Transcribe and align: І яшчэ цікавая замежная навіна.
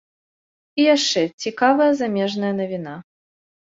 І 0.79 0.87
яшчэ 0.95 1.21
цікавая 1.45 1.91
замежная 2.03 2.53
навіна. 2.65 3.01